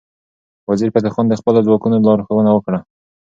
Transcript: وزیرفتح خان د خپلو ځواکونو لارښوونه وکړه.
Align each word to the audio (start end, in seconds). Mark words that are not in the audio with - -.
وزیرفتح 0.69 1.09
خان 1.15 1.25
د 1.29 1.33
خپلو 1.39 1.59
ځواکونو 1.67 2.03
لارښوونه 2.07 2.49
وکړه. 2.53 2.79